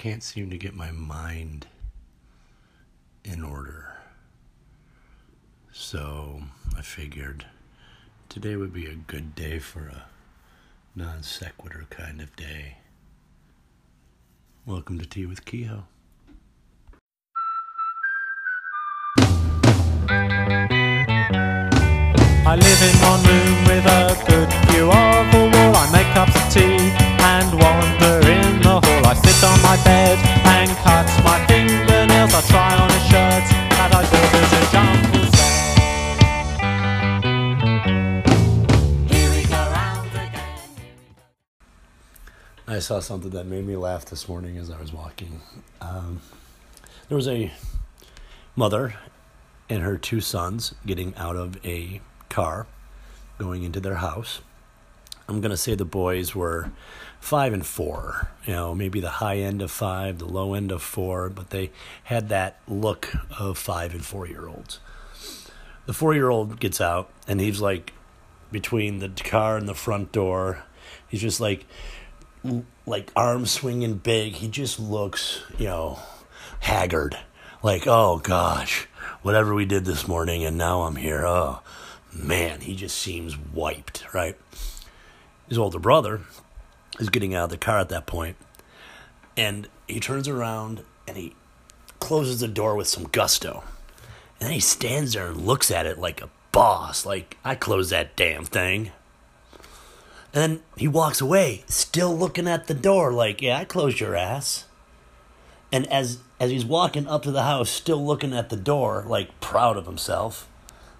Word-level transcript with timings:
can't 0.00 0.22
seem 0.22 0.48
to 0.48 0.56
get 0.56 0.74
my 0.74 0.90
mind 0.90 1.66
in 3.22 3.44
order. 3.44 3.98
So 5.72 6.40
I 6.74 6.80
figured 6.80 7.44
today 8.30 8.56
would 8.56 8.72
be 8.72 8.86
a 8.86 8.94
good 8.94 9.34
day 9.34 9.58
for 9.58 9.80
a 9.80 10.04
non 10.96 11.22
sequitur 11.22 11.84
kind 11.90 12.22
of 12.22 12.34
day. 12.34 12.78
Welcome 14.64 14.98
to 15.00 15.04
Tea 15.04 15.26
with 15.26 15.44
Kehoe. 15.44 15.84
I 22.46 22.56
live 22.56 22.82
in 22.88 22.96
one 23.04 23.22
room 23.28 23.64
with 23.68 23.84
a 23.84 24.16
good 24.26 24.50
view 24.70 24.90
of 24.90 25.30
the 25.30 25.50
wall. 25.52 25.76
I 25.76 25.90
make 25.92 26.06
cups 26.14 26.34
of 26.36 26.50
tea 26.54 26.99
saw 42.90 42.98
something 42.98 43.30
that 43.30 43.46
made 43.46 43.64
me 43.64 43.76
laugh 43.76 44.04
this 44.06 44.28
morning 44.28 44.58
as 44.58 44.68
I 44.68 44.80
was 44.80 44.92
walking. 44.92 45.40
Um, 45.80 46.20
there 47.08 47.14
was 47.14 47.28
a 47.28 47.52
mother 48.56 48.94
and 49.68 49.84
her 49.84 49.96
two 49.96 50.20
sons 50.20 50.74
getting 50.84 51.14
out 51.14 51.36
of 51.36 51.64
a 51.64 52.00
car, 52.28 52.66
going 53.38 53.62
into 53.62 53.78
their 53.78 53.94
house. 53.94 54.40
I'm 55.28 55.40
going 55.40 55.52
to 55.52 55.56
say 55.56 55.76
the 55.76 55.84
boys 55.84 56.34
were 56.34 56.72
five 57.20 57.52
and 57.52 57.64
four, 57.64 58.28
you 58.44 58.54
know, 58.54 58.74
maybe 58.74 58.98
the 58.98 59.08
high 59.08 59.36
end 59.36 59.62
of 59.62 59.70
five, 59.70 60.18
the 60.18 60.26
low 60.26 60.54
end 60.54 60.72
of 60.72 60.82
four, 60.82 61.28
but 61.28 61.50
they 61.50 61.70
had 62.02 62.28
that 62.30 62.58
look 62.66 63.12
of 63.38 63.56
five 63.56 63.94
and 63.94 64.04
four 64.04 64.26
year 64.26 64.48
olds. 64.48 64.80
The 65.86 65.92
four 65.92 66.12
year 66.12 66.28
old 66.28 66.58
gets 66.58 66.80
out 66.80 67.08
and 67.28 67.40
he's 67.40 67.60
like 67.60 67.92
between 68.50 68.98
the 68.98 69.10
car 69.10 69.56
and 69.56 69.68
the 69.68 69.76
front 69.76 70.10
door. 70.10 70.64
He's 71.06 71.20
just 71.20 71.40
like, 71.40 71.66
like 72.86 73.10
arms 73.14 73.50
swinging 73.50 73.94
big. 73.94 74.34
He 74.34 74.48
just 74.48 74.78
looks, 74.80 75.42
you 75.58 75.66
know, 75.66 75.98
haggard. 76.60 77.18
Like, 77.62 77.86
oh 77.86 78.18
gosh, 78.18 78.88
whatever 79.22 79.54
we 79.54 79.66
did 79.66 79.84
this 79.84 80.08
morning, 80.08 80.44
and 80.44 80.56
now 80.56 80.82
I'm 80.82 80.96
here. 80.96 81.26
Oh 81.26 81.60
man, 82.12 82.60
he 82.62 82.74
just 82.74 82.96
seems 82.96 83.36
wiped, 83.36 84.12
right? 84.14 84.36
His 85.48 85.58
older 85.58 85.78
brother 85.78 86.20
is 86.98 87.10
getting 87.10 87.34
out 87.34 87.44
of 87.44 87.50
the 87.50 87.58
car 87.58 87.78
at 87.78 87.88
that 87.90 88.06
point, 88.06 88.36
and 89.36 89.68
he 89.86 90.00
turns 90.00 90.28
around 90.28 90.82
and 91.06 91.16
he 91.16 91.34
closes 91.98 92.40
the 92.40 92.48
door 92.48 92.76
with 92.76 92.86
some 92.86 93.04
gusto. 93.04 93.62
And 94.38 94.48
then 94.48 94.54
he 94.54 94.60
stands 94.60 95.12
there 95.12 95.26
and 95.26 95.46
looks 95.46 95.70
at 95.70 95.86
it 95.86 95.98
like 95.98 96.22
a 96.22 96.30
boss, 96.50 97.04
like, 97.04 97.36
I 97.44 97.54
closed 97.54 97.90
that 97.90 98.16
damn 98.16 98.44
thing. 98.44 98.90
And 100.32 100.42
then 100.42 100.62
he 100.76 100.86
walks 100.86 101.20
away, 101.20 101.64
still 101.66 102.16
looking 102.16 102.46
at 102.46 102.66
the 102.66 102.74
door, 102.74 103.12
like, 103.12 103.42
yeah, 103.42 103.58
I 103.58 103.64
closed 103.64 103.98
your 104.00 104.14
ass. 104.14 104.64
And 105.72 105.86
as 105.88 106.18
as 106.38 106.50
he's 106.50 106.64
walking 106.64 107.06
up 107.06 107.22
to 107.24 107.30
the 107.30 107.42
house, 107.42 107.68
still 107.68 108.04
looking 108.04 108.32
at 108.32 108.48
the 108.48 108.56
door, 108.56 109.04
like 109.06 109.40
proud 109.40 109.76
of 109.76 109.86
himself 109.86 110.48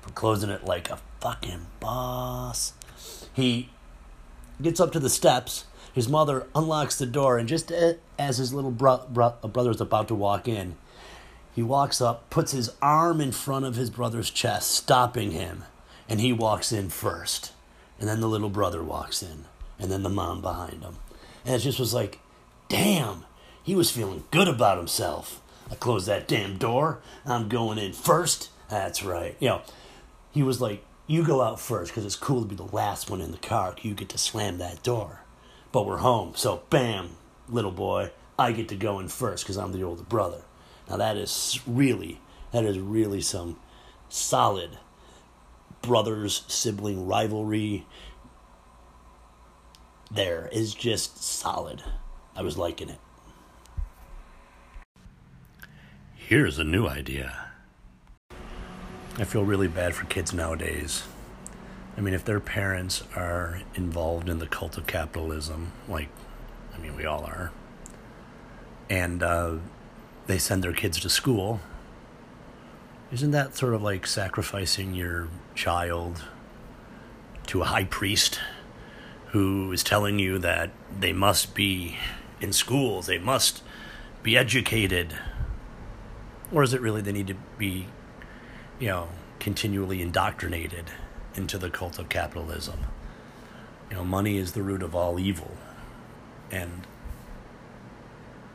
for 0.02 0.10
closing 0.10 0.50
it 0.50 0.64
like 0.64 0.90
a 0.90 0.98
fucking 1.20 1.66
boss, 1.80 2.74
he 3.32 3.70
gets 4.60 4.80
up 4.80 4.92
to 4.92 5.00
the 5.00 5.10
steps. 5.10 5.64
His 5.92 6.08
mother 6.08 6.46
unlocks 6.54 6.96
the 6.98 7.06
door, 7.06 7.36
and 7.36 7.48
just 7.48 7.72
as 8.18 8.38
his 8.38 8.52
little 8.54 8.70
bro- 8.70 9.06
bro- 9.08 9.34
brother 9.42 9.70
is 9.70 9.80
about 9.80 10.06
to 10.08 10.14
walk 10.14 10.46
in, 10.46 10.76
he 11.52 11.62
walks 11.62 12.00
up, 12.00 12.30
puts 12.30 12.52
his 12.52 12.70
arm 12.80 13.20
in 13.20 13.32
front 13.32 13.64
of 13.64 13.74
his 13.74 13.90
brother's 13.90 14.30
chest, 14.30 14.70
stopping 14.70 15.32
him, 15.32 15.64
and 16.08 16.20
he 16.20 16.32
walks 16.32 16.70
in 16.70 16.90
first. 16.90 17.52
And 18.00 18.08
then 18.08 18.20
the 18.20 18.28
little 18.28 18.48
brother 18.48 18.82
walks 18.82 19.22
in, 19.22 19.44
and 19.78 19.92
then 19.92 20.02
the 20.02 20.08
mom 20.08 20.40
behind 20.40 20.82
him. 20.82 20.96
And 21.44 21.54
it 21.54 21.60
just 21.60 21.78
was 21.78 21.94
like, 21.94 22.18
damn, 22.68 23.24
he 23.62 23.74
was 23.74 23.90
feeling 23.90 24.24
good 24.30 24.48
about 24.48 24.78
himself. 24.78 25.40
I 25.70 25.74
closed 25.74 26.08
that 26.08 26.26
damn 26.26 26.56
door. 26.56 27.00
I'm 27.24 27.48
going 27.48 27.78
in 27.78 27.92
first. 27.92 28.48
That's 28.68 29.04
right. 29.04 29.36
You 29.38 29.48
know, 29.48 29.62
he 30.32 30.42
was 30.42 30.60
like, 30.60 30.84
you 31.06 31.24
go 31.24 31.42
out 31.42 31.60
first 31.60 31.90
because 31.92 32.04
it's 32.04 32.16
cool 32.16 32.42
to 32.42 32.48
be 32.48 32.56
the 32.56 32.64
last 32.64 33.10
one 33.10 33.20
in 33.20 33.32
the 33.32 33.38
car. 33.38 33.74
You 33.82 33.94
get 33.94 34.08
to 34.10 34.18
slam 34.18 34.58
that 34.58 34.82
door. 34.82 35.20
But 35.72 35.86
we're 35.86 35.98
home. 35.98 36.32
So, 36.36 36.62
bam, 36.70 37.10
little 37.48 37.70
boy, 37.70 38.10
I 38.38 38.52
get 38.52 38.68
to 38.68 38.76
go 38.76 38.98
in 38.98 39.08
first 39.08 39.44
because 39.44 39.58
I'm 39.58 39.72
the 39.72 39.82
older 39.82 40.02
brother. 40.02 40.42
Now, 40.88 40.96
that 40.96 41.16
is 41.16 41.60
really, 41.66 42.20
that 42.52 42.64
is 42.64 42.78
really 42.78 43.20
some 43.20 43.58
solid 44.08 44.78
brothers 45.82 46.44
sibling 46.48 47.06
rivalry. 47.06 47.86
There 50.10 50.48
is 50.52 50.74
just 50.74 51.22
solid. 51.22 51.82
I 52.34 52.42
was 52.42 52.58
liking 52.58 52.88
it. 52.88 52.98
Here's 56.14 56.58
a 56.58 56.64
new 56.64 56.86
idea. 56.86 57.50
I 59.18 59.24
feel 59.24 59.44
really 59.44 59.68
bad 59.68 59.94
for 59.94 60.06
kids 60.06 60.32
nowadays. 60.32 61.02
I 61.96 62.00
mean, 62.00 62.14
if 62.14 62.24
their 62.24 62.40
parents 62.40 63.02
are 63.16 63.60
involved 63.74 64.28
in 64.28 64.38
the 64.38 64.46
cult 64.46 64.78
of 64.78 64.86
capitalism, 64.86 65.72
like, 65.88 66.08
I 66.74 66.78
mean, 66.78 66.96
we 66.96 67.04
all 67.04 67.24
are, 67.24 67.52
and 68.88 69.22
uh, 69.22 69.56
they 70.26 70.38
send 70.38 70.62
their 70.62 70.72
kids 70.72 71.00
to 71.00 71.10
school, 71.10 71.60
isn't 73.12 73.32
that 73.32 73.56
sort 73.56 73.74
of 73.74 73.82
like 73.82 74.06
sacrificing 74.06 74.94
your 74.94 75.28
child 75.54 76.24
to 77.46 77.62
a 77.62 77.64
high 77.64 77.84
priest 77.84 78.40
who 79.28 79.72
is 79.72 79.82
telling 79.82 80.18
you 80.18 80.38
that 80.38 80.70
they 80.98 81.12
must 81.12 81.54
be 81.54 81.96
in 82.40 82.52
schools, 82.52 83.06
they 83.06 83.18
must 83.18 83.62
be 84.22 84.36
educated? 84.36 85.12
Or 86.52 86.62
is 86.62 86.72
it 86.72 86.80
really 86.80 87.00
they 87.00 87.12
need 87.12 87.26
to 87.28 87.36
be, 87.58 87.86
you 88.78 88.88
know, 88.88 89.08
continually 89.38 90.00
indoctrinated 90.02 90.86
into 91.34 91.58
the 91.58 91.70
cult 91.70 91.98
of 91.98 92.08
capitalism? 92.08 92.80
You 93.90 93.96
know, 93.96 94.04
money 94.04 94.36
is 94.36 94.52
the 94.52 94.62
root 94.62 94.82
of 94.82 94.94
all 94.94 95.18
evil. 95.18 95.56
And 96.50 96.86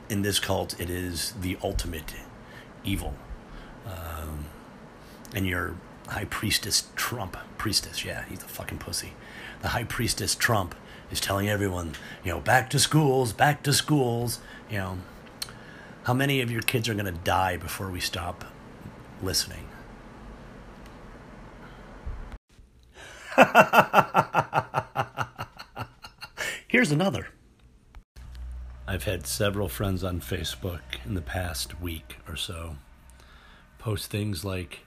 in 0.10 0.22
this 0.22 0.40
cult, 0.40 0.80
it 0.80 0.90
is 0.90 1.34
the 1.40 1.58
ultimate 1.62 2.14
evil. 2.86 3.16
Um, 3.86 4.46
and 5.34 5.46
your 5.46 5.76
high 6.08 6.26
priestess 6.26 6.90
Trump, 6.96 7.38
priestess, 7.58 8.06
yeah, 8.06 8.26
he's 8.30 8.44
a 8.44 8.48
fucking 8.48 8.80
pussy. 8.80 9.14
The 9.62 9.70
high 9.70 9.84
priestess 9.84 10.36
Trump 10.36 10.76
is 11.12 11.20
telling 11.20 11.50
everyone, 11.50 11.94
you 12.24 12.32
know, 12.32 12.40
back 12.40 12.70
to 12.72 12.80
schools, 12.80 13.34
back 13.34 13.64
to 13.64 13.74
schools, 13.74 14.40
you 14.70 14.78
know. 14.78 14.98
How 16.04 16.14
many 16.14 16.42
of 16.42 16.52
your 16.52 16.62
kids 16.62 16.88
are 16.88 16.94
going 16.94 17.06
to 17.06 17.12
die 17.12 17.58
before 17.58 17.90
we 17.90 18.00
stop 18.00 18.46
listening? 19.24 19.68
Here's 26.68 26.92
another. 26.92 27.30
I've 28.88 29.06
had 29.06 29.26
several 29.26 29.68
friends 29.68 30.04
on 30.04 30.22
Facebook 30.22 30.82
in 31.06 31.16
the 31.16 31.22
past 31.22 31.82
week 31.82 32.18
or 32.28 32.36
so 32.36 32.76
post 33.86 34.10
things 34.10 34.44
like 34.44 34.80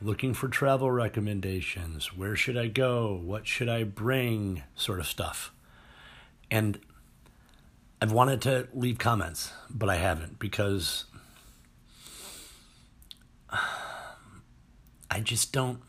looking 0.00 0.32
for 0.32 0.48
travel 0.48 0.90
recommendations, 0.90 2.16
where 2.16 2.34
should 2.34 2.56
I 2.56 2.68
go, 2.68 3.20
what 3.22 3.46
should 3.46 3.68
I 3.68 3.84
bring, 3.84 4.62
sort 4.74 4.98
of 4.98 5.06
stuff. 5.06 5.52
And 6.50 6.80
I've 8.00 8.12
wanted 8.12 8.40
to 8.42 8.68
leave 8.72 8.96
comments, 8.96 9.52
but 9.68 9.90
I 9.90 9.96
haven't 9.96 10.38
because 10.38 11.04
I 13.50 15.20
just 15.22 15.52
don't 15.52 15.82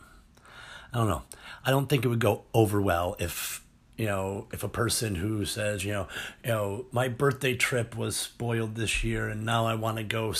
I 0.91 0.97
don't 0.97 1.07
know. 1.07 1.23
I 1.63 1.71
don't 1.71 1.87
think 1.87 2.03
it 2.03 2.09
would 2.09 2.19
go 2.19 2.43
over 2.53 2.81
well 2.81 3.15
if 3.17 3.63
you 3.95 4.07
know, 4.07 4.47
if 4.51 4.61
a 4.61 4.69
person 4.69 5.15
who 5.15 5.45
says, 5.45 5.85
you 5.85 5.93
know, 5.93 6.07
you 6.43 6.49
know, 6.49 6.85
my 6.91 7.07
birthday 7.07 7.55
trip 7.55 7.95
was 7.95 8.17
spoiled 8.17 8.75
this 8.75 9.05
year 9.05 9.29
and 9.29 9.45
now 9.45 9.65
I 9.65 9.75
want 9.75 9.99
to 9.99 10.03
go 10.03 10.33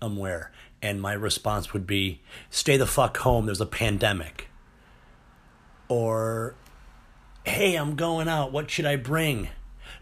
somewhere 0.00 0.52
and 0.86 1.00
my 1.00 1.12
response 1.12 1.72
would 1.72 1.86
be 1.86 2.20
stay 2.48 2.76
the 2.76 2.86
fuck 2.86 3.16
home 3.18 3.46
there's 3.46 3.60
a 3.60 3.66
pandemic. 3.66 4.48
Or 5.88 6.54
hey 7.44 7.76
i'm 7.76 7.96
going 7.96 8.28
out 8.28 8.52
what 8.52 8.70
should 8.70 8.86
i 8.86 8.96
bring? 8.96 9.48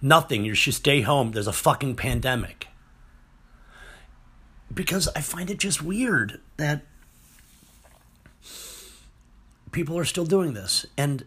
Nothing 0.00 0.44
you 0.44 0.54
should 0.54 0.74
stay 0.74 1.00
home 1.00 1.32
there's 1.32 1.46
a 1.46 1.52
fucking 1.52 1.96
pandemic. 1.96 2.68
Because 4.72 5.08
i 5.16 5.20
find 5.20 5.50
it 5.50 5.58
just 5.58 5.82
weird 5.82 6.40
that 6.56 6.82
people 9.72 9.98
are 9.98 10.04
still 10.04 10.24
doing 10.24 10.52
this 10.54 10.86
and 10.96 11.24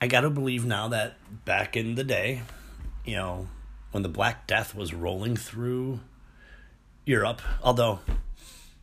i 0.00 0.06
got 0.06 0.20
to 0.20 0.30
believe 0.30 0.64
now 0.64 0.86
that 0.86 1.16
back 1.44 1.76
in 1.76 1.96
the 1.96 2.04
day 2.04 2.42
you 3.04 3.16
know 3.16 3.48
when 3.90 4.02
the 4.02 4.08
Black 4.08 4.46
Death 4.46 4.74
was 4.74 4.92
rolling 4.92 5.36
through 5.36 6.00
Europe, 7.08 7.40
although 7.62 8.00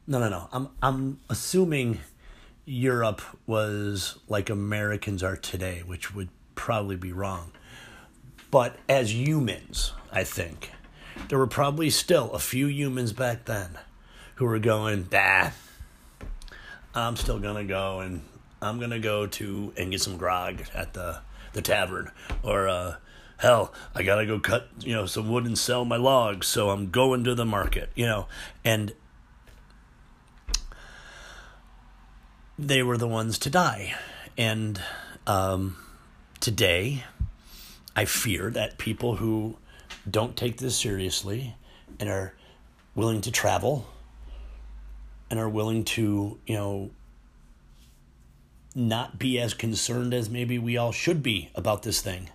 no, 0.07 0.19
no, 0.19 0.30
no. 0.30 0.50
I'm 0.51 0.69
I'm 0.81 1.19
assuming 1.30 2.00
Europe 2.66 3.22
was 3.45 4.18
like 4.27 4.50
Americans 4.50 5.22
are 5.22 5.38
today, 5.38 5.83
which 5.86 6.16
would 6.16 6.30
probably 6.56 6.95
be 6.95 7.13
wrong. 7.13 7.51
But 8.50 8.77
as 8.89 9.13
humans, 9.13 9.94
I 10.12 10.24
think 10.24 10.72
there 11.30 11.38
were 11.38 11.45
probably 11.45 11.92
still 11.92 12.31
a 12.31 12.39
few 12.39 12.66
humans 12.66 13.13
back 13.13 13.45
then 13.45 13.77
who 14.36 14.45
were 14.45 14.60
going, 14.60 15.04
"Bah, 15.04 15.51
I'm 16.95 17.16
still 17.18 17.38
gonna 17.38 17.63
go 17.63 18.00
and 18.00 18.24
I'm 18.60 18.80
gonna 18.80 19.00
go 19.00 19.28
to 19.28 19.71
and 19.78 19.92
get 19.92 20.01
some 20.01 20.18
grog 20.18 20.63
at 20.74 20.95
the 20.95 21.19
the 21.54 21.62
tavern, 21.62 22.10
or 22.42 22.68
uh, 22.68 22.95
hell, 23.38 23.74
I 23.94 24.04
gotta 24.04 24.26
go 24.26 24.40
cut 24.40 24.70
you 24.80 24.94
know 24.94 25.06
some 25.06 25.30
wood 25.30 25.46
and 25.46 25.58
sell 25.58 25.86
my 25.86 25.98
logs, 25.98 26.48
so 26.48 26.70
I'm 26.70 26.90
going 26.90 27.24
to 27.24 27.36
the 27.36 27.46
market, 27.46 27.90
you 27.96 28.06
know, 28.06 28.28
and 28.64 28.94
they 32.58 32.82
were 32.84 32.98
the 32.98 33.08
ones 33.08 33.38
to 33.40 33.50
die, 33.50 33.96
and 34.38 34.82
um, 35.28 35.78
today, 36.40 37.04
I 37.96 38.06
fear 38.06 38.50
that 38.52 38.78
people 38.78 39.16
who 39.18 39.58
don't 40.10 40.36
take 40.36 40.58
this 40.58 40.78
seriously 40.78 41.56
and 42.00 42.10
are 42.10 42.34
willing 42.94 43.22
to 43.22 43.31
travel 43.31 43.88
and 45.30 45.40
are 45.40 45.50
willing 45.50 45.84
to, 45.84 46.40
you 46.46 46.56
know, 46.56 46.92
not 48.76 49.18
be 49.18 49.40
as 49.40 49.54
concerned 49.54 50.14
as 50.14 50.30
maybe 50.30 50.60
we 50.60 50.78
all 50.78 50.92
should 50.92 51.24
be 51.24 51.50
about 51.56 51.84
this 51.84 52.02
thing, 52.02 52.30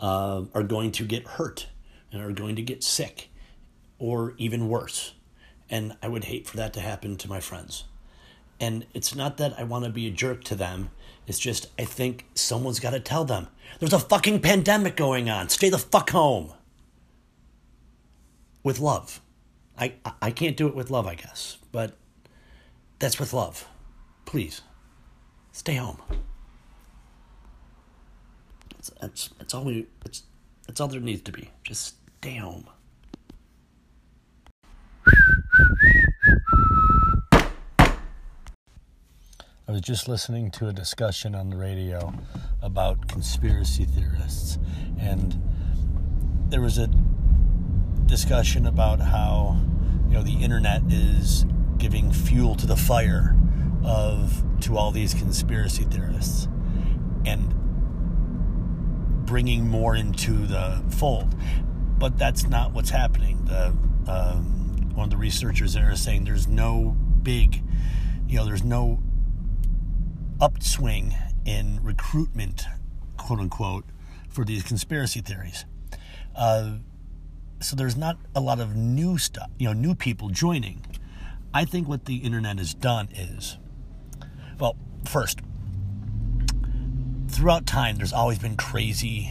uh, 0.00 0.44
are 0.54 0.62
going 0.62 0.90
to 0.92 1.04
get 1.04 1.26
hurt 1.26 1.68
and 2.10 2.20
are 2.22 2.32
going 2.32 2.56
to 2.56 2.62
get 2.62 2.82
sick 2.82 3.30
or 3.98 4.34
even 4.38 4.68
worse. 4.68 5.12
And 5.68 5.96
I 6.02 6.08
would 6.08 6.24
hate 6.24 6.48
for 6.48 6.56
that 6.56 6.72
to 6.74 6.80
happen 6.80 7.16
to 7.18 7.28
my 7.28 7.38
friends. 7.38 7.84
And 8.58 8.86
it's 8.92 9.14
not 9.14 9.36
that 9.36 9.54
I 9.58 9.64
want 9.64 9.84
to 9.84 9.90
be 9.90 10.06
a 10.06 10.10
jerk 10.10 10.42
to 10.44 10.54
them. 10.54 10.90
It's 11.26 11.38
just 11.38 11.68
I 11.78 11.84
think 11.84 12.26
someone's 12.34 12.80
got 12.80 12.90
to 12.90 13.00
tell 13.00 13.24
them. 13.24 13.48
There's 13.78 13.92
a 13.92 14.00
fucking 14.00 14.40
pandemic 14.40 14.96
going 14.96 15.30
on. 15.30 15.48
Stay 15.48 15.68
the 15.68 15.78
fuck 15.78 16.10
home. 16.10 16.52
With 18.62 18.80
love. 18.80 19.20
I 19.78 19.94
I 20.20 20.30
can't 20.30 20.56
do 20.56 20.66
it 20.66 20.74
with 20.74 20.90
love, 20.90 21.06
I 21.06 21.14
guess, 21.14 21.56
but 21.72 21.96
that's 22.98 23.18
with 23.18 23.32
love. 23.32 23.66
Please. 24.26 24.60
Stay 25.52 25.76
home. 25.76 26.00
That's 28.80 28.90
that's, 28.98 29.28
that's 29.38 29.52
all 29.52 29.64
we 29.64 29.86
that's 30.02 30.22
that's 30.66 30.80
all 30.80 30.88
there 30.88 31.00
needs 31.00 31.20
to 31.22 31.32
be. 31.32 31.50
Just 31.64 31.96
stay 32.18 32.36
home. 32.36 32.66
I 39.68 39.72
was 39.72 39.82
just 39.82 40.08
listening 40.08 40.50
to 40.52 40.68
a 40.68 40.72
discussion 40.72 41.34
on 41.34 41.50
the 41.50 41.56
radio 41.56 42.14
about 42.62 43.06
conspiracy 43.06 43.84
theorists, 43.84 44.58
and 44.98 45.38
there 46.48 46.62
was 46.62 46.78
a 46.78 46.86
discussion 48.06 48.64
about 48.64 49.00
how 49.00 49.60
you 50.08 50.14
know 50.14 50.22
the 50.22 50.42
internet 50.42 50.80
is 50.88 51.44
giving 51.76 52.10
fuel 52.12 52.54
to 52.54 52.66
the 52.66 52.76
fire 52.76 53.36
of 53.84 54.42
to 54.62 54.78
all 54.78 54.90
these 54.90 55.12
conspiracy 55.12 55.84
theorists 55.84 56.48
and 57.26 57.54
bringing 59.30 59.68
more 59.68 59.94
into 59.94 60.46
the 60.46 60.82
fold 60.90 61.34
but 61.98 62.18
that's 62.18 62.48
not 62.48 62.72
what's 62.72 62.90
happening 62.90 63.44
the 63.44 63.66
um, 64.10 64.90
one 64.94 65.04
of 65.04 65.10
the 65.10 65.16
researchers 65.16 65.72
there 65.72 65.90
is 65.90 66.02
saying 66.02 66.24
there's 66.24 66.48
no 66.48 66.96
big 67.22 67.62
you 68.26 68.36
know 68.36 68.44
there's 68.44 68.64
no 68.64 69.00
upswing 70.40 71.14
in 71.44 71.80
recruitment, 71.82 72.66
quote 73.16 73.40
unquote, 73.40 73.84
for 74.28 74.44
these 74.44 74.62
conspiracy 74.62 75.20
theories. 75.20 75.64
Uh, 76.34 76.76
so 77.60 77.76
there's 77.76 77.96
not 77.96 78.16
a 78.34 78.40
lot 78.40 78.60
of 78.60 78.74
new 78.74 79.18
stuff, 79.18 79.50
you 79.58 79.66
know, 79.66 79.72
new 79.72 79.94
people 79.94 80.28
joining. 80.30 80.84
I 81.52 81.64
think 81.64 81.88
what 81.88 82.06
the 82.06 82.16
internet 82.16 82.58
has 82.58 82.72
done 82.72 83.08
is, 83.12 83.58
well, 84.58 84.76
first, 85.04 85.40
throughout 87.40 87.66
time, 87.66 87.96
there's 87.96 88.12
always 88.12 88.38
been 88.38 88.56
crazy 88.56 89.30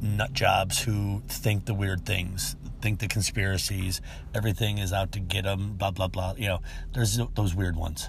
nut 0.00 0.32
jobs 0.32 0.80
who 0.80 1.22
think 1.28 1.64
the 1.64 1.74
weird 1.74 2.06
things, 2.06 2.54
think 2.80 3.00
the 3.00 3.08
conspiracies, 3.08 4.00
everything 4.32 4.78
is 4.78 4.92
out 4.92 5.10
to 5.12 5.18
get 5.18 5.44
them, 5.44 5.74
blah, 5.74 5.90
blah, 5.90 6.06
blah. 6.06 6.34
You 6.36 6.48
know, 6.48 6.60
there's 6.92 7.20
those 7.34 7.54
weird 7.54 7.76
ones 7.76 8.08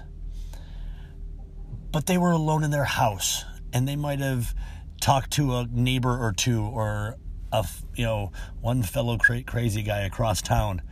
but 1.92 2.06
they 2.06 2.18
were 2.18 2.30
alone 2.30 2.64
in 2.64 2.70
their 2.70 2.84
house 2.84 3.44
and 3.72 3.86
they 3.86 3.96
might 3.96 4.20
have 4.20 4.54
talked 5.00 5.32
to 5.32 5.56
a 5.56 5.66
neighbor 5.70 6.16
or 6.16 6.32
two 6.32 6.62
or 6.62 7.16
a 7.52 7.66
you 7.96 8.04
know 8.04 8.30
one 8.60 8.82
fellow 8.82 9.18
cra- 9.18 9.42
crazy 9.42 9.82
guy 9.82 10.00
across 10.00 10.40
town 10.40 10.82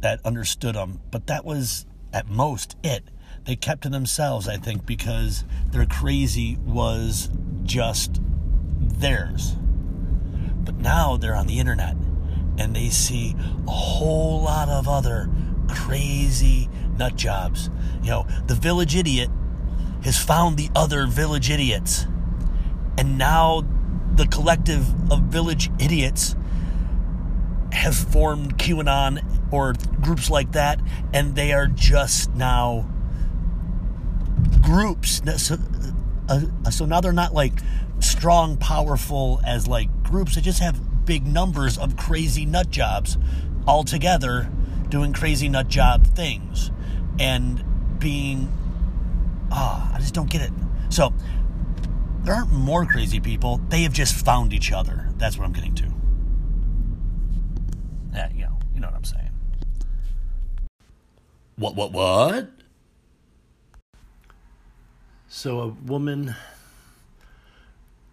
that 0.00 0.24
understood 0.24 0.74
them 0.74 1.00
but 1.10 1.26
that 1.26 1.44
was 1.44 1.84
at 2.12 2.28
most 2.28 2.76
it 2.82 3.04
they 3.44 3.56
kept 3.56 3.82
to 3.82 3.88
themselves 3.88 4.48
i 4.48 4.56
think 4.56 4.86
because 4.86 5.44
their 5.70 5.84
crazy 5.84 6.56
was 6.64 7.28
just 7.68 8.20
theirs 8.80 9.54
but 10.64 10.74
now 10.76 11.16
they're 11.16 11.36
on 11.36 11.46
the 11.46 11.60
internet 11.60 11.94
and 12.58 12.74
they 12.74 12.88
see 12.88 13.36
a 13.66 13.70
whole 13.70 14.42
lot 14.42 14.68
of 14.68 14.88
other 14.88 15.30
crazy 15.68 16.68
nut 16.96 17.14
jobs 17.14 17.70
you 18.02 18.10
know 18.10 18.26
the 18.46 18.54
village 18.54 18.96
idiot 18.96 19.30
has 20.02 20.16
found 20.16 20.56
the 20.56 20.70
other 20.74 21.06
village 21.06 21.50
idiots. 21.50 22.06
And 22.96 23.18
now 23.18 23.64
the 24.14 24.26
collective 24.26 24.86
of 25.10 25.22
village 25.24 25.70
idiots 25.78 26.34
have 27.72 27.94
formed 27.94 28.58
QAnon 28.58 29.52
or 29.52 29.74
groups 30.00 30.30
like 30.30 30.52
that, 30.52 30.80
and 31.12 31.34
they 31.34 31.52
are 31.52 31.66
just 31.66 32.34
now 32.34 32.88
groups. 34.62 35.20
Uh, 36.28 36.70
so 36.70 36.84
now 36.84 37.00
they're 37.00 37.12
not 37.12 37.34
like 37.34 37.54
strong, 38.00 38.56
powerful 38.56 39.40
as 39.46 39.66
like 39.66 39.88
groups. 40.02 40.34
They 40.34 40.40
just 40.40 40.60
have 40.60 41.04
big 41.04 41.26
numbers 41.26 41.78
of 41.78 41.96
crazy 41.96 42.44
nut 42.44 42.70
jobs 42.70 43.16
all 43.66 43.84
together 43.84 44.50
doing 44.88 45.12
crazy 45.12 45.48
nut 45.48 45.68
job 45.68 46.06
things 46.06 46.70
and 47.18 47.64
being 47.98 48.50
Ah, 49.50 49.94
I 49.94 49.98
just 49.98 50.14
don't 50.14 50.30
get 50.30 50.42
it. 50.42 50.52
So, 50.90 51.12
there 52.22 52.34
aren't 52.34 52.52
more 52.52 52.84
crazy 52.84 53.20
people. 53.20 53.60
They 53.68 53.82
have 53.82 53.92
just 53.92 54.14
found 54.24 54.52
each 54.52 54.72
other. 54.72 55.08
That's 55.16 55.38
what 55.38 55.44
I'm 55.44 55.52
getting 55.52 55.74
to. 55.76 55.84
Yeah, 58.12 58.30
you 58.32 58.42
know, 58.42 58.58
you 58.74 58.80
know 58.80 58.88
what 58.88 58.96
I'm 58.96 59.04
saying. 59.04 59.30
What, 61.56 61.76
what, 61.76 61.92
what? 61.92 62.50
So, 65.30 65.60
a 65.60 65.68
woman 65.68 66.34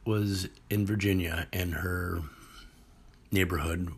was 0.03 0.49
in 0.69 0.85
Virginia 0.85 1.47
and 1.53 1.73
her 1.75 2.21
neighborhood 3.31 3.89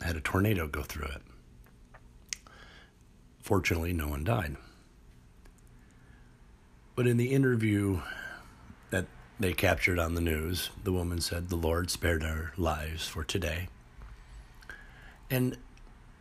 had 0.00 0.16
a 0.16 0.20
tornado 0.20 0.66
go 0.68 0.82
through 0.82 1.06
it. 1.06 1.22
Fortunately, 3.40 3.94
no 3.94 4.08
one 4.08 4.24
died. 4.24 4.56
But 6.94 7.06
in 7.06 7.16
the 7.16 7.32
interview 7.32 8.00
that 8.90 9.06
they 9.40 9.52
captured 9.52 9.98
on 9.98 10.14
the 10.14 10.20
news, 10.20 10.70
the 10.84 10.92
woman 10.92 11.20
said, 11.20 11.48
The 11.48 11.56
Lord 11.56 11.90
spared 11.90 12.22
our 12.22 12.52
lives 12.56 13.08
for 13.08 13.24
today. 13.24 13.68
And 15.30 15.56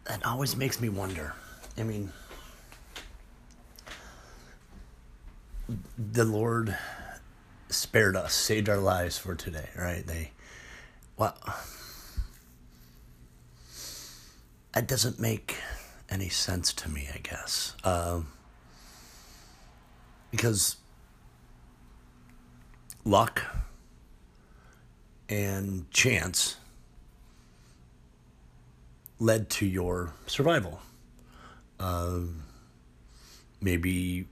that 0.05 0.25
always 0.25 0.55
makes 0.55 0.79
me 0.79 0.89
wonder. 0.89 1.33
I 1.77 1.83
mean, 1.83 2.11
the 5.97 6.25
Lord 6.25 6.77
spared 7.69 8.15
us, 8.15 8.33
saved 8.33 8.69
our 8.69 8.77
lives 8.77 9.17
for 9.17 9.35
today, 9.35 9.69
right? 9.77 10.05
They, 10.05 10.31
well, 11.17 11.35
that 14.73 14.87
doesn't 14.87 15.19
make 15.19 15.57
any 16.09 16.29
sense 16.29 16.73
to 16.73 16.89
me, 16.89 17.07
I 17.13 17.17
guess. 17.19 17.75
Um, 17.83 18.27
because 20.31 20.77
luck 23.05 23.43
and 25.29 25.89
chance 25.91 26.57
led 29.19 29.49
to 29.49 29.65
your 29.65 30.13
survival. 30.27 30.81
Uh, 31.79 32.19
maybe, 33.61 34.25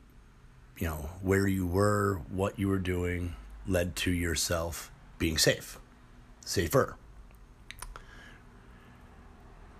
you 0.82 0.88
know, 0.88 1.12
where 1.22 1.48
you 1.48 1.68
were, 1.68 2.22
what 2.32 2.58
you 2.58 2.68
were 2.68 2.80
doing 2.80 3.36
led 3.68 3.96
to 3.96 4.12
yourself 4.12 4.92
being 5.20 5.38
safe, 5.38 5.78
safer. 6.44 6.98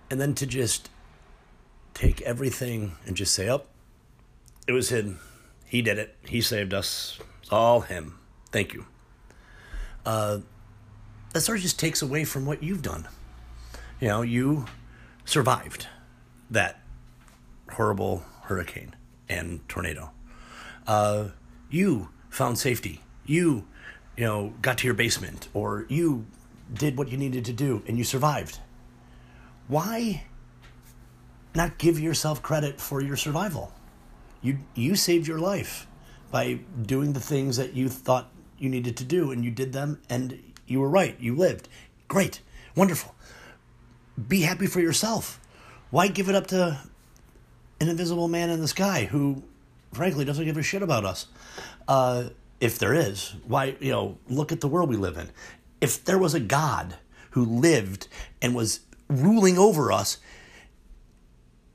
And 0.08 0.20
then 0.20 0.34
to 0.36 0.46
just 0.46 0.90
take 1.92 2.20
everything 2.20 2.92
and 3.04 3.16
just 3.16 3.34
say, 3.34 3.50
oh, 3.50 3.64
it 4.68 4.72
was 4.72 4.90
him. 4.90 5.18
He 5.66 5.82
did 5.82 5.98
it. 5.98 6.14
He 6.24 6.40
saved 6.40 6.72
us. 6.72 7.18
It's 7.42 7.50
all 7.50 7.80
him. 7.80 8.20
Thank 8.52 8.72
you. 8.72 8.86
Uh, 10.06 10.38
that 11.32 11.40
sort 11.40 11.58
of 11.58 11.62
just 11.62 11.80
takes 11.80 12.00
away 12.00 12.22
from 12.22 12.46
what 12.46 12.62
you've 12.62 12.82
done. 12.82 13.08
You 14.00 14.06
know, 14.06 14.22
you 14.22 14.66
survived 15.24 15.88
that 16.48 16.80
horrible 17.72 18.22
hurricane 18.42 18.94
and 19.28 19.68
tornado. 19.68 20.12
Uh, 20.86 21.28
you 21.70 22.08
found 22.30 22.58
safety. 22.58 23.00
You, 23.24 23.66
you 24.16 24.24
know, 24.24 24.54
got 24.62 24.78
to 24.78 24.86
your 24.86 24.94
basement, 24.94 25.48
or 25.54 25.86
you 25.88 26.26
did 26.72 26.96
what 26.96 27.08
you 27.08 27.16
needed 27.16 27.44
to 27.46 27.52
do, 27.52 27.82
and 27.86 27.98
you 27.98 28.04
survived. 28.04 28.58
Why 29.68 30.24
not 31.54 31.78
give 31.78 32.00
yourself 32.00 32.42
credit 32.42 32.80
for 32.80 33.00
your 33.00 33.16
survival? 33.16 33.72
You 34.40 34.58
you 34.74 34.96
saved 34.96 35.26
your 35.26 35.38
life 35.38 35.86
by 36.30 36.60
doing 36.80 37.12
the 37.12 37.20
things 37.20 37.56
that 37.58 37.74
you 37.74 37.88
thought 37.88 38.28
you 38.58 38.68
needed 38.68 38.96
to 38.98 39.04
do, 39.04 39.30
and 39.30 39.44
you 39.44 39.50
did 39.50 39.72
them, 39.72 40.00
and 40.08 40.42
you 40.66 40.80
were 40.80 40.88
right. 40.88 41.16
You 41.20 41.36
lived. 41.36 41.68
Great, 42.08 42.40
wonderful. 42.74 43.14
Be 44.28 44.42
happy 44.42 44.66
for 44.66 44.80
yourself. 44.80 45.40
Why 45.90 46.08
give 46.08 46.28
it 46.28 46.34
up 46.34 46.46
to 46.48 46.80
an 47.80 47.88
invisible 47.88 48.28
man 48.28 48.50
in 48.50 48.60
the 48.60 48.68
sky 48.68 49.04
who, 49.10 49.42
frankly, 49.92 50.24
doesn't 50.24 50.44
give 50.44 50.56
a 50.56 50.62
shit 50.62 50.82
about 50.82 51.04
us? 51.04 51.26
Uh, 51.86 52.24
if 52.60 52.78
there 52.78 52.94
is, 52.94 53.34
why, 53.46 53.76
you 53.80 53.90
know, 53.90 54.18
look 54.28 54.52
at 54.52 54.60
the 54.60 54.68
world 54.68 54.88
we 54.88 54.96
live 54.96 55.16
in. 55.16 55.28
If 55.80 56.04
there 56.04 56.18
was 56.18 56.32
a 56.32 56.40
God 56.40 56.94
who 57.30 57.44
lived 57.44 58.08
and 58.40 58.54
was 58.54 58.80
ruling 59.08 59.58
over 59.58 59.90
us, 59.90 60.18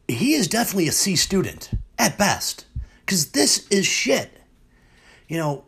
he 0.07 0.33
is 0.33 0.47
definitely 0.47 0.88
a 0.88 0.93
C 0.93 1.15
student 1.15 1.71
at 2.00 2.17
best. 2.17 2.65
Because 3.05 3.31
this 3.31 3.67
is 3.67 3.86
shit. 3.86 4.41
You 5.27 5.38
know, 5.38 5.65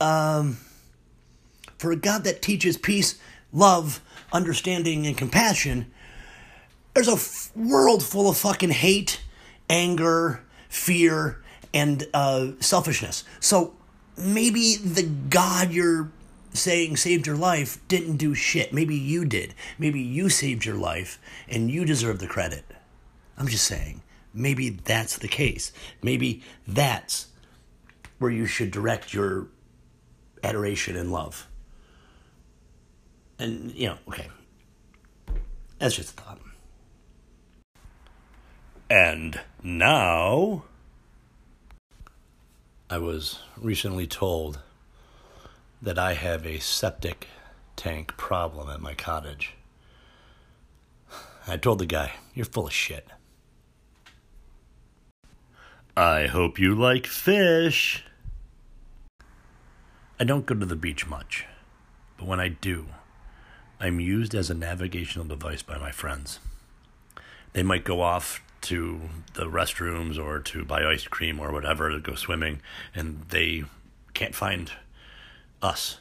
um, 0.00 0.56
for 1.76 1.92
a 1.92 1.96
God 1.96 2.24
that 2.24 2.40
teaches 2.40 2.78
peace, 2.78 3.18
love, 3.52 4.00
understanding, 4.32 5.06
and 5.06 5.16
compassion, 5.16 5.92
there's 6.94 7.08
a 7.08 7.12
f- 7.12 7.50
world 7.54 8.02
full 8.02 8.30
of 8.30 8.38
fucking 8.38 8.70
hate, 8.70 9.20
anger, 9.68 10.42
fear, 10.68 11.43
and 11.74 12.06
uh, 12.14 12.52
selfishness. 12.60 13.24
So 13.40 13.74
maybe 14.16 14.76
the 14.76 15.02
God 15.02 15.72
you're 15.72 16.10
saying 16.54 16.96
saved 16.96 17.26
your 17.26 17.36
life 17.36 17.86
didn't 17.88 18.16
do 18.16 18.32
shit. 18.32 18.72
Maybe 18.72 18.94
you 18.94 19.24
did. 19.24 19.54
Maybe 19.76 20.00
you 20.00 20.28
saved 20.28 20.64
your 20.64 20.76
life 20.76 21.20
and 21.48 21.70
you 21.70 21.84
deserve 21.84 22.20
the 22.20 22.28
credit. 22.28 22.64
I'm 23.36 23.48
just 23.48 23.64
saying, 23.64 24.02
maybe 24.32 24.70
that's 24.70 25.18
the 25.18 25.28
case. 25.28 25.72
Maybe 26.00 26.42
that's 26.66 27.26
where 28.18 28.30
you 28.30 28.46
should 28.46 28.70
direct 28.70 29.12
your 29.12 29.48
adoration 30.44 30.96
and 30.96 31.10
love. 31.10 31.48
And, 33.40 33.72
you 33.72 33.88
know, 33.88 33.98
okay. 34.08 34.28
That's 35.80 35.96
just 35.96 36.10
a 36.10 36.22
thought. 36.22 36.38
And 38.88 39.40
now. 39.64 40.62
I 42.90 42.98
was 42.98 43.40
recently 43.56 44.06
told 44.06 44.60
that 45.80 45.98
I 45.98 46.12
have 46.12 46.44
a 46.44 46.58
septic 46.58 47.28
tank 47.76 48.16
problem 48.18 48.68
at 48.68 48.80
my 48.80 48.92
cottage. 48.92 49.54
I 51.46 51.56
told 51.56 51.78
the 51.78 51.86
guy, 51.86 52.12
You're 52.34 52.44
full 52.44 52.66
of 52.66 52.72
shit. 52.74 53.08
I 55.96 56.26
hope 56.26 56.58
you 56.58 56.74
like 56.74 57.06
fish. 57.06 58.04
I 60.20 60.24
don't 60.24 60.44
go 60.44 60.54
to 60.54 60.66
the 60.66 60.76
beach 60.76 61.06
much, 61.06 61.46
but 62.18 62.26
when 62.26 62.40
I 62.40 62.48
do, 62.48 62.86
I'm 63.80 63.98
used 63.98 64.34
as 64.34 64.50
a 64.50 64.54
navigational 64.54 65.26
device 65.26 65.62
by 65.62 65.78
my 65.78 65.90
friends. 65.90 66.38
They 67.54 67.62
might 67.62 67.84
go 67.84 68.02
off 68.02 68.43
to 68.64 69.00
the 69.34 69.44
restrooms 69.44 70.18
or 70.18 70.38
to 70.40 70.64
buy 70.64 70.84
ice 70.84 71.06
cream 71.06 71.38
or 71.38 71.52
whatever 71.52 71.90
to 71.90 72.00
go 72.00 72.14
swimming, 72.14 72.60
and 72.94 73.22
they 73.28 73.64
can't 74.14 74.34
find 74.34 74.72
us. 75.62 75.98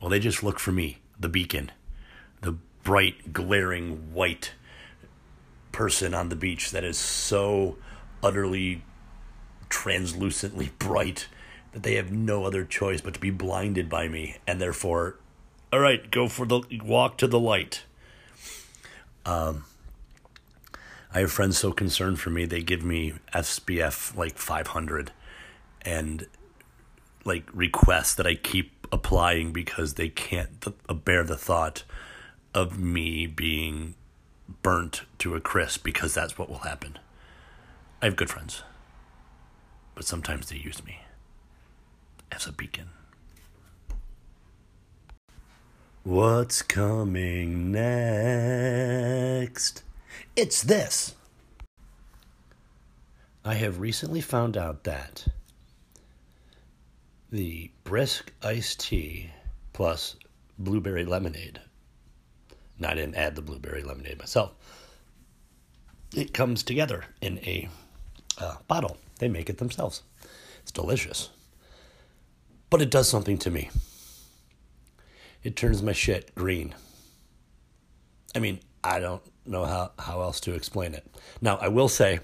Well, 0.00 0.10
they 0.10 0.20
just 0.20 0.42
look 0.42 0.58
for 0.58 0.72
me, 0.72 0.98
the 1.18 1.28
beacon, 1.28 1.72
the 2.40 2.56
bright, 2.82 3.32
glaring 3.32 4.12
white 4.12 4.52
person 5.72 6.14
on 6.14 6.28
the 6.28 6.36
beach 6.36 6.70
that 6.70 6.84
is 6.84 6.96
so 6.96 7.76
utterly 8.22 8.82
translucently 9.68 10.70
bright 10.78 11.26
that 11.72 11.82
they 11.82 11.96
have 11.96 12.12
no 12.12 12.44
other 12.44 12.64
choice 12.64 13.00
but 13.00 13.14
to 13.14 13.20
be 13.20 13.30
blinded 13.30 13.88
by 13.88 14.06
me 14.06 14.36
and 14.46 14.60
therefore 14.60 15.16
all 15.72 15.80
right 15.80 16.12
go 16.12 16.28
for 16.28 16.46
the 16.46 16.62
walk 16.84 17.18
to 17.18 17.26
the 17.26 17.40
light 17.40 17.82
um 19.26 19.64
I 21.14 21.20
have 21.20 21.30
friends 21.30 21.56
so 21.56 21.70
concerned 21.70 22.18
for 22.18 22.30
me, 22.30 22.44
they 22.44 22.60
give 22.60 22.82
me 22.82 23.14
SPF 23.32 24.16
like 24.16 24.36
500 24.36 25.12
and 25.82 26.26
like 27.24 27.48
requests 27.54 28.16
that 28.16 28.26
I 28.26 28.34
keep 28.34 28.88
applying 28.90 29.52
because 29.52 29.94
they 29.94 30.08
can't 30.08 30.60
th- 30.60 30.74
uh, 30.88 30.94
bear 30.94 31.22
the 31.22 31.36
thought 31.36 31.84
of 32.52 32.80
me 32.80 33.28
being 33.28 33.94
burnt 34.62 35.02
to 35.18 35.36
a 35.36 35.40
crisp 35.40 35.84
because 35.84 36.14
that's 36.14 36.36
what 36.36 36.50
will 36.50 36.58
happen. 36.58 36.98
I 38.02 38.06
have 38.06 38.16
good 38.16 38.28
friends, 38.28 38.64
but 39.94 40.04
sometimes 40.04 40.48
they 40.48 40.56
use 40.56 40.84
me 40.84 40.98
as 42.32 42.44
a 42.48 42.52
beacon. 42.52 42.88
What's 46.02 46.60
coming 46.60 47.70
next? 47.70 48.64
It's 50.36 50.62
this. 50.62 51.14
I 53.44 53.54
have 53.54 53.80
recently 53.80 54.20
found 54.20 54.56
out 54.56 54.84
that 54.84 55.26
the 57.30 57.70
brisk 57.82 58.32
iced 58.42 58.80
tea 58.80 59.30
plus 59.72 60.16
blueberry 60.58 61.04
lemonade, 61.04 61.60
and 62.78 62.86
I 62.86 62.94
didn't 62.94 63.16
add 63.16 63.34
the 63.34 63.42
blueberry 63.42 63.82
lemonade 63.82 64.18
myself, 64.18 64.52
it 66.14 66.32
comes 66.32 66.62
together 66.62 67.04
in 67.20 67.38
a 67.38 67.68
uh, 68.38 68.56
bottle. 68.68 68.96
They 69.18 69.28
make 69.28 69.50
it 69.50 69.58
themselves. 69.58 70.02
It's 70.62 70.72
delicious. 70.72 71.30
But 72.70 72.82
it 72.82 72.90
does 72.90 73.08
something 73.08 73.38
to 73.38 73.50
me. 73.50 73.70
It 75.42 75.56
turns 75.56 75.82
my 75.82 75.92
shit 75.92 76.34
green. 76.34 76.74
I 78.34 78.38
mean, 78.38 78.60
I 78.82 78.98
don't 78.98 79.22
know 79.46 79.64
how, 79.64 79.92
how 79.98 80.22
else 80.22 80.40
to 80.40 80.54
explain 80.54 80.94
it. 80.94 81.06
Now, 81.40 81.56
I 81.56 81.68
will 81.68 81.88
say 81.88 82.20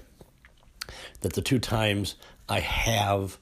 that 1.21 1.33
the 1.33 1.41
two 1.41 1.59
times 1.59 2.15
I 2.49 2.59
have 2.59 3.37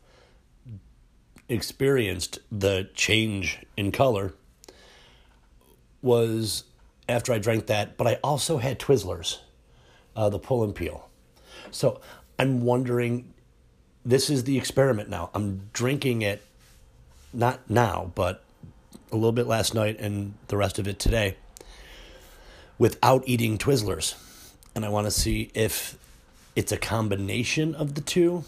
experienced 1.47 2.39
the 2.51 2.89
change 2.93 3.59
in 3.75 3.91
color 3.91 4.33
was 6.01 6.63
after 7.07 7.33
I 7.33 7.39
drank 7.39 7.65
that, 7.67 7.97
but 7.97 8.07
I 8.07 8.15
also 8.23 8.57
had 8.57 8.79
Twizzlers, 8.79 9.39
uh, 10.15 10.29
the 10.29 10.39
pull 10.39 10.63
and 10.63 10.75
peel. 10.75 11.09
So 11.71 11.99
I'm 12.37 12.63
wondering, 12.63 13.33
this 14.05 14.29
is 14.29 14.43
the 14.43 14.57
experiment 14.57 15.09
now. 15.09 15.31
I'm 15.33 15.69
drinking 15.73 16.21
it, 16.21 16.43
not 17.33 17.69
now, 17.69 18.11
but 18.15 18.43
a 19.11 19.15
little 19.15 19.31
bit 19.31 19.47
last 19.47 19.73
night 19.73 19.99
and 19.99 20.35
the 20.47 20.57
rest 20.57 20.77
of 20.77 20.87
it 20.87 20.99
today 20.99 21.35
without 22.79 23.23
eating 23.27 23.59
Twizzlers. 23.59 24.15
And 24.73 24.83
I 24.83 24.89
want 24.89 25.05
to 25.05 25.11
see 25.11 25.51
if 25.53 25.97
it's 26.55 26.71
a 26.71 26.77
combination 26.77 27.75
of 27.75 27.93
the 27.93 28.01
two 28.01 28.45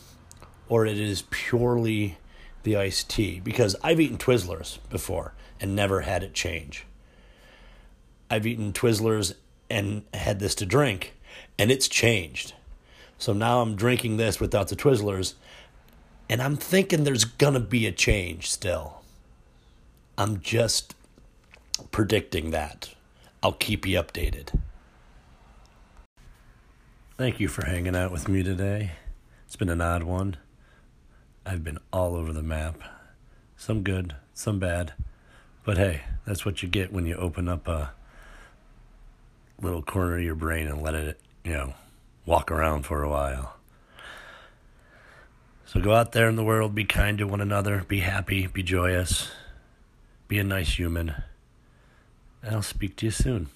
or 0.67 0.85
it 0.85 0.97
is 0.97 1.23
purely 1.29 2.17
the 2.63 2.77
iced 2.77 3.09
tea. 3.09 3.39
Because 3.41 3.75
I've 3.83 3.99
eaten 3.99 4.17
Twizzlers 4.17 4.79
before 4.89 5.33
and 5.59 5.75
never 5.75 6.01
had 6.01 6.23
it 6.23 6.33
change. 6.33 6.85
I've 8.29 8.47
eaten 8.47 8.73
Twizzlers 8.73 9.35
and 9.69 10.03
had 10.13 10.39
this 10.39 10.55
to 10.55 10.65
drink 10.65 11.13
and 11.59 11.69
it's 11.69 11.87
changed. 11.87 12.53
So 13.17 13.33
now 13.33 13.61
I'm 13.61 13.75
drinking 13.75 14.17
this 14.17 14.39
without 14.39 14.69
the 14.69 14.75
Twizzlers 14.75 15.33
and 16.29 16.41
I'm 16.41 16.55
thinking 16.55 17.03
there's 17.03 17.25
going 17.25 17.55
to 17.55 17.59
be 17.59 17.85
a 17.85 17.91
change 17.91 18.49
still. 18.49 19.01
I'm 20.17 20.39
just 20.39 20.95
predicting 21.91 22.51
that. 22.51 22.89
I'll 23.43 23.53
keep 23.53 23.87
you 23.87 23.97
updated. 23.99 24.59
Thank 27.17 27.39
you 27.39 27.47
for 27.47 27.65
hanging 27.65 27.95
out 27.95 28.11
with 28.11 28.27
me 28.27 28.43
today. 28.43 28.91
It's 29.45 29.55
been 29.55 29.69
an 29.69 29.81
odd 29.81 30.03
one. 30.03 30.37
I've 31.45 31.63
been 31.63 31.79
all 31.91 32.15
over 32.15 32.33
the 32.33 32.43
map. 32.43 32.79
Some 33.57 33.81
good, 33.81 34.15
some 34.33 34.59
bad. 34.59 34.93
But 35.63 35.77
hey, 35.77 36.01
that's 36.25 36.45
what 36.45 36.61
you 36.61 36.69
get 36.69 36.93
when 36.93 37.05
you 37.05 37.15
open 37.15 37.47
up 37.47 37.67
a 37.67 37.93
little 39.59 39.81
corner 39.81 40.17
of 40.17 40.23
your 40.23 40.35
brain 40.35 40.67
and 40.67 40.81
let 40.81 40.93
it, 40.93 41.19
you 41.43 41.53
know, 41.53 41.73
walk 42.25 42.51
around 42.51 42.83
for 42.83 43.01
a 43.01 43.09
while. 43.09 43.55
So 45.65 45.79
go 45.79 45.93
out 45.93 46.11
there 46.11 46.29
in 46.29 46.35
the 46.35 46.43
world, 46.43 46.75
be 46.75 46.85
kind 46.85 47.17
to 47.17 47.25
one 47.25 47.41
another, 47.41 47.85
be 47.87 48.01
happy, 48.01 48.45
be 48.45 48.61
joyous, 48.61 49.31
be 50.27 50.37
a 50.37 50.43
nice 50.43 50.77
human. 50.77 51.15
I'll 52.43 52.61
speak 52.61 52.95
to 52.97 53.05
you 53.05 53.11
soon. 53.11 53.47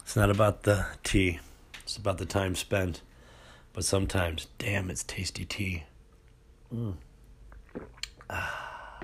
It's 0.00 0.16
not 0.16 0.30
about 0.30 0.62
the 0.62 0.86
tea, 1.02 1.40
it's 1.82 1.96
about 1.96 2.18
the 2.18 2.26
time 2.26 2.54
spent. 2.54 3.00
But 3.72 3.84
sometimes, 3.84 4.46
damn, 4.58 4.88
it's 4.88 5.02
tasty 5.02 5.44
tea. 5.44 5.82
Mm. 6.72 6.94
Ah. 8.30 9.00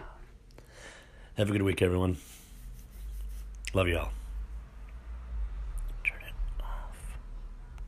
Have 1.37 1.49
a 1.49 1.53
good 1.53 1.63
week, 1.63 1.83
everyone. 1.83 2.19
Love 3.75 3.89
you 3.89 3.99
all. 3.99 4.13